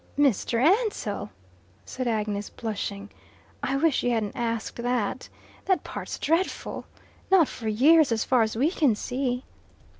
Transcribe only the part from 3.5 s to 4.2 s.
"I wish you